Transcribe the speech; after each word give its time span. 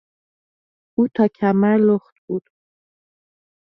او 0.95 1.01
تا 1.15 1.25
کمر 1.37 1.77
لخت 1.87 2.15
بود. 2.25 2.45